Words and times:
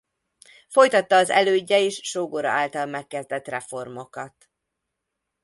Folytatta 0.67 1.15
az 1.15 1.29
elődje 1.29 1.79
és 1.79 1.99
sógora 2.03 2.49
által 2.49 2.85
megkezdett 2.85 3.47
reformokat. 3.47 4.49